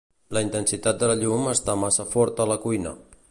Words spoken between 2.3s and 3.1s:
a la cuina.